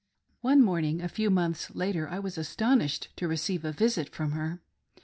[0.39, 4.59] One morning, a few months later, I was astonished t& receive a visit from her.